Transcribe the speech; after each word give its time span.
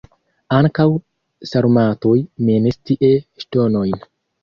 Ankaŭ 0.59 0.85
sarmatoj 1.51 2.17
minis 2.51 2.83
tie 2.91 3.15
ŝtonojn. 3.47 4.07